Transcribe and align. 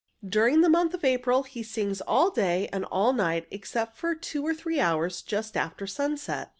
During 0.27 0.61
the 0.61 0.67
month 0.69 0.95
of 0.95 1.05
April 1.05 1.43
he 1.43 1.61
sings 1.61 2.01
all 2.01 2.31
day 2.31 2.67
and 2.73 2.85
all 2.85 3.13
night, 3.13 3.45
except 3.51 3.95
for 3.95 4.15
two 4.15 4.43
or 4.43 4.51
three 4.55 4.79
hours 4.79 5.21
just 5.21 5.55
after 5.55 5.85
sunset. 5.85 6.49